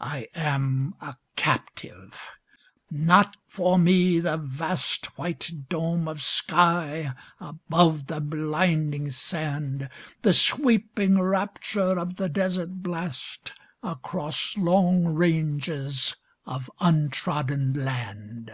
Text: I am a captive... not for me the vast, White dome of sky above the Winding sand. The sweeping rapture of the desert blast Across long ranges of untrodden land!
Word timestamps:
I 0.00 0.28
am 0.34 0.94
a 0.98 1.16
captive... 1.36 2.30
not 2.90 3.36
for 3.46 3.78
me 3.78 4.18
the 4.18 4.38
vast, 4.38 5.18
White 5.18 5.68
dome 5.68 6.08
of 6.08 6.22
sky 6.22 7.12
above 7.38 8.06
the 8.06 8.20
Winding 8.22 9.10
sand. 9.10 9.90
The 10.22 10.32
sweeping 10.32 11.20
rapture 11.20 11.98
of 11.98 12.16
the 12.16 12.30
desert 12.30 12.80
blast 12.82 13.52
Across 13.82 14.56
long 14.56 15.04
ranges 15.04 16.16
of 16.46 16.70
untrodden 16.80 17.74
land! 17.74 18.50